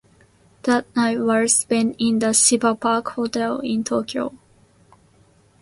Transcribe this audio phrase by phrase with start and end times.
[0.63, 4.33] That night was spent in the Shiba Park Hotel in Tokyo.